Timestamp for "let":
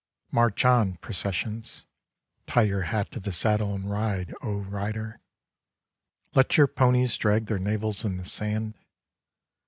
6.33-6.57